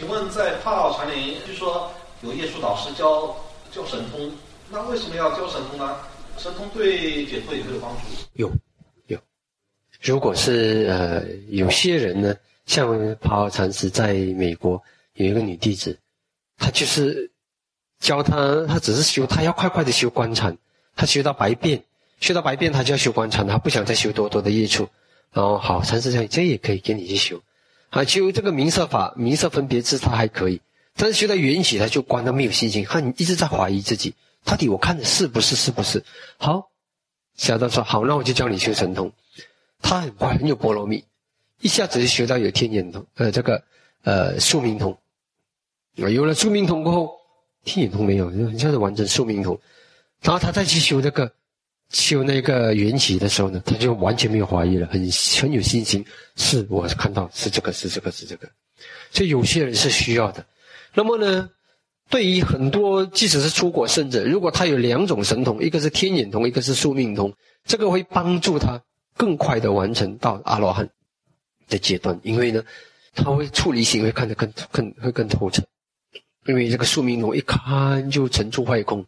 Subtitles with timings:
[0.00, 1.92] 请问在帕奥禅林，据说
[2.22, 3.36] 有耶稣导师教
[3.70, 4.32] 教神通，
[4.70, 5.94] 那为什么要教神通呢？
[6.38, 8.00] 神通对解脱有没有帮助？
[8.32, 8.50] 有，
[9.08, 9.18] 有。
[10.00, 12.34] 如果是呃有些人呢，
[12.64, 14.82] 像帕奥禅师在美国
[15.16, 15.98] 有一个女弟子，
[16.56, 17.30] 她就是
[17.98, 20.56] 教她，她只是修，她要快快的修观禅，
[20.96, 21.84] 她修到白变，
[22.20, 24.88] 修到白变，她就要修观禅，她不想再修多多的业处。
[25.30, 27.38] 然后好，禅师讲这也可以给你去修，
[27.90, 30.60] 啊，修这个明色法、明色分别智，他还可以，
[30.94, 36.04] 但是修到缘起，他就关，他没有信心，他一直在怀疑自己，到底我看的是不是是不是？
[36.38, 36.70] 好，
[37.34, 39.12] 小道说好，那我就教你修神通，
[39.82, 41.04] 他很快很有波罗蜜，
[41.60, 43.64] 一下子就学到有天眼通，呃，这个
[44.04, 44.96] 呃宿命通，
[45.96, 47.18] 有了宿命通过后，
[47.64, 49.60] 天眼通没有，很像是完成宿命通，
[50.22, 51.32] 然后他再去修这个。
[51.90, 55.00] 修那个缘起的时候呢，他就完全没有怀疑了，很
[55.40, 56.04] 很有信心，
[56.36, 58.48] 是我看到是这个是这个是这个，
[59.10, 60.44] 所以有些人是需要的。
[60.94, 61.50] 那么呢，
[62.08, 67.32] 对于很多即使是出国圣者，如果他有两种神通，一个是天眼通，一个是宿命通，
[67.64, 68.80] 这个会帮助他
[69.16, 70.88] 更快的完成到阿罗汉
[71.68, 72.62] 的阶段，因为呢，
[73.14, 75.60] 他会处理行为看得更更会更透彻，
[76.46, 79.04] 因为这个宿命通一看就成住坏空。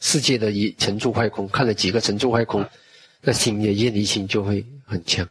[0.00, 2.66] 世界的一成住坏空，看了几个成住坏空，
[3.20, 5.28] 那心的业力心就会很强。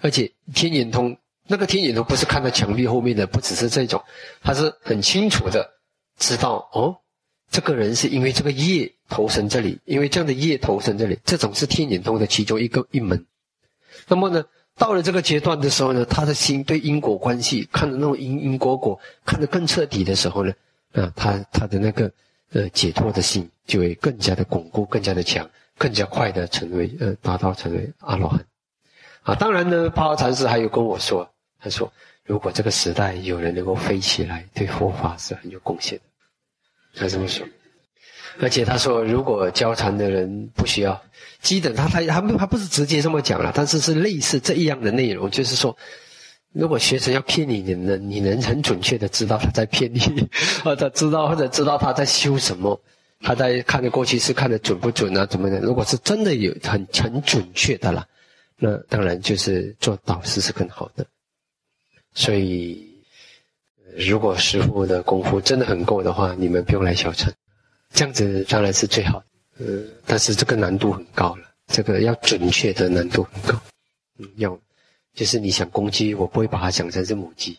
[0.00, 4.02] 而且天眼通，那个天眼通不是看到墙壁后面的，不只是这种，
[4.42, 5.68] 他是很清楚的
[6.18, 6.96] 知道哦，
[7.50, 13.26] 这个人是因为这个业投生这里，因为这样的业投生这里，这种是天眼通的其中一个一门。
[14.06, 14.44] 那么呢，
[14.76, 20.52] 到了这个阶段的时候呢，他的心对因果关系看的那种因因果果看得更彻底的时候呢，
[20.92, 22.12] 啊，他他的那个。
[22.52, 28.44] 呃，解脱的心就会更加的巩固，更加的强，更加快的成为呃，达到成为阿罗汉。
[29.22, 31.30] 啊，当然呢，巴尔禅师还有跟我说，
[31.62, 31.92] 他说，
[32.24, 36.04] 如果这个时代有人能够飞起来，对佛法是很有贡献的。
[37.00, 37.46] 他这么说，
[38.40, 41.00] 而且他说，如果交禅的人不需要，
[41.40, 45.76] 基本他他他他不是直接这么讲了，但是是类似这样的内容，就是说。
[46.52, 50.00] 如果学生要骗你，你能你能很准确的知道他在骗你，
[50.64, 52.80] 或者知道或者知道他在修什么，
[53.20, 55.26] 他在看的过去是看的准不准啊？
[55.26, 55.60] 怎么的？
[55.60, 58.06] 如果是真的有很很准确的啦，
[58.56, 61.06] 那当然就是做导师是更好的。
[62.14, 62.84] 所以，
[63.96, 67.32] 如果师傅的功夫真的很够的话，你们不用来小城，
[67.92, 69.26] 这样子当然是最好的。
[69.64, 73.62] 呃，但是这个难度很高了，这个要准确的难度很高，
[74.18, 74.58] 嗯，要。
[75.12, 77.58] 就是你想公鸡，我不会把它想成是母鸡，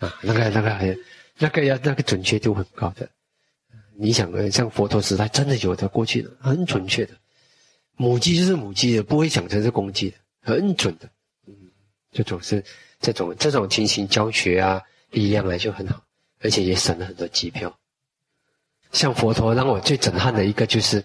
[0.00, 0.96] 啊，那个那个还
[1.38, 3.08] 那个要那个准确度很高的。
[3.96, 7.14] 你想像佛陀时代真的有的过去的很准确的，
[7.96, 11.08] 母鸡就是母鸡的，不会讲成是公鸡的，很准的。
[11.46, 11.54] 嗯，
[12.10, 12.64] 就总是
[13.00, 16.02] 这种这种情形教学啊，力量来就很好，
[16.40, 17.78] 而且也省了很多机票。
[18.92, 21.04] 像佛陀让我最震撼的一个就是。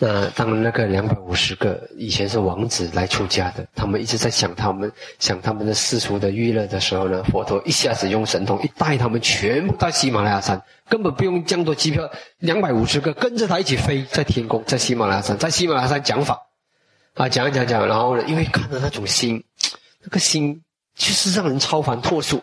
[0.00, 4.90] 那当那个两百五十个以前是王子来出家的，他们一直在想他们
[5.20, 16.40] 想他们的世俗的娱乐的时候呢，佛陀一下子用神通一带他们全部到喜马拉雅山，根本不用这样多机票，两百五十个跟着他一起飞在天空，在喜马拉雅山，在喜马拉雅山讲法，
[17.14, 19.44] 啊讲讲讲，然后呢，因为看到那种心，
[20.02, 20.60] 那个心
[20.96, 22.42] 就是让人超凡脱俗，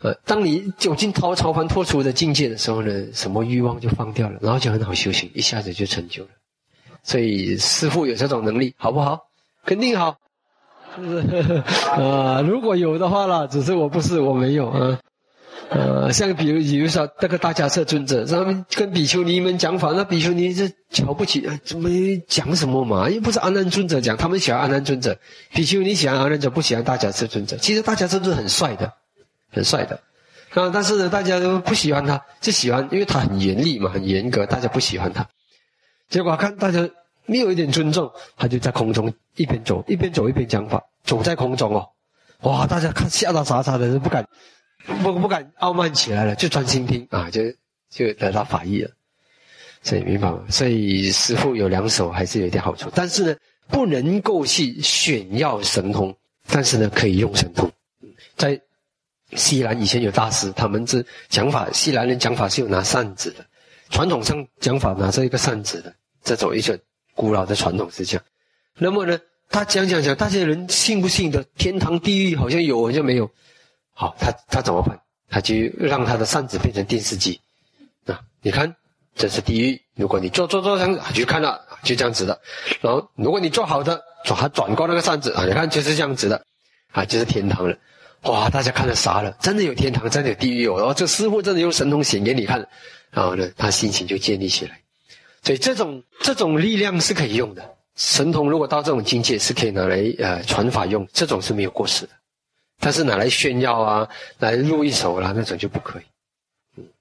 [0.00, 6.30] 呃，当你走进超超凡脱俗的境界的时候呢，什么欲望就放掉了，然后就很好修行，一下子就成就了。
[7.02, 9.20] 所以师傅有这种能力，好不好？
[9.64, 10.18] 肯定好，
[10.96, 11.62] 是不是？
[11.90, 14.98] 啊，如果有的话啦，只是我不是，我没有啊。
[15.68, 21.88] 呃，像比如，比如说那个大迦叶尊者，他们跟比丘尼们讲法，那比丘尼是瞧不起，怎么
[22.28, 23.08] 讲什么嘛？
[23.08, 25.16] 又不是阿难尊者讲，他们喜欢阿难尊者，
[25.54, 27.56] 比丘尼喜欢阿难者，不喜欢大迦叶尊者。
[27.56, 28.92] 其实大迦叶尊很帅的，
[29.50, 29.98] 很帅的，
[30.50, 35.26] 啊，但是呢，大家都不喜欢他，就喜欢，因为他很严厉嘛，很严格，大家不喜欢他。
[36.12, 36.86] 结果看大家
[37.24, 41.88] 没有一点尊重，他就在空中一边走一边走一边讲法，走在空中哦，
[42.42, 42.66] 哇！
[42.66, 44.22] 大家看吓到傻傻的，不敢
[45.02, 47.40] 不不敢傲慢起来了，就专心听啊，就
[47.88, 48.90] 就得到法益了。
[49.82, 50.44] 所以明白吗？
[50.50, 53.34] 所以师傅有两手还是有点好处，但是呢，
[53.68, 56.14] 不能够去炫耀神通，
[56.46, 57.72] 但是呢，可以用神通。
[58.36, 58.60] 在
[59.34, 63.46] 西南以前有大师，他们是讲法，西南人讲法是有拿扇子的，
[63.88, 65.94] 传统上讲法拿着一个扇子的。
[66.22, 66.78] 这种一些
[67.14, 68.24] 古老的传统是这样，
[68.78, 71.44] 那么呢，他讲讲讲，大家人信不信的？
[71.56, 73.30] 天堂地狱好像有，好像没有。
[73.92, 74.98] 好，他他怎么办？
[75.28, 77.40] 他就让他的扇子变成电视机。
[78.06, 78.74] 啊，你看，
[79.14, 79.80] 这是地狱。
[79.94, 82.40] 如果你做做做这样子，就看到就这样子的。
[82.80, 86.44] 然后，如果你做好的，转还转过那个扇子啊，你看就是这样子的，
[86.92, 87.76] 啊，就是天堂了。
[88.22, 90.78] 哇，大家看了傻了，真的有天堂，真的有地狱哦！
[90.78, 92.66] 然后这师傅真的用神通显给你看，
[93.10, 94.80] 然后呢，他心情就建立起来。
[95.42, 97.62] 所以这种这种力量是可以用的，
[97.96, 102.12] 神童如果到这种境界是可以拿来呃传法用，这种是没有过时的。
[102.80, 104.08] 但是拿来炫耀啊，
[104.38, 106.02] 来录一首啦，那种就不可以。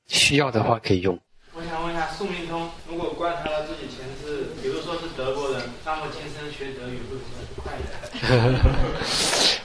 [0.07, 1.17] 需要的话可以用。
[1.53, 7.73] 我想问一下，宿命通如果观察到自己前世，比如说是德国人，那么今生学德语会不会快
[8.37, 8.59] 乐？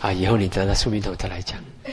[0.09, 1.86] 啊，以后你得了宿命通再来讲哦。